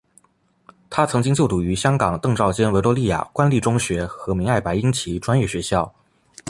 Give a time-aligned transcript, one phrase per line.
[0.89, 5.93] 他曾经就读于香港邓肇坚维多利亚官立中学和明爱白英奇专业学校。